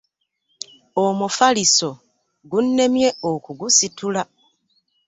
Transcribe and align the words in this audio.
Omufaliso 1.05 1.89
gunnemye 2.49 3.09
okugusitula. 3.31 4.21